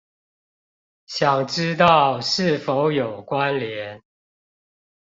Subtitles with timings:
[1.05, 4.01] 想知道是否有關連